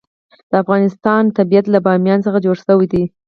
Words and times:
د 0.49 0.51
افغانستان 0.63 1.23
طبیعت 1.37 1.65
له 1.73 1.79
بامیان 1.85 2.19
څخه 2.25 2.43
جوړ 2.45 2.55
شوی 2.65 2.87
دی. 2.93 3.03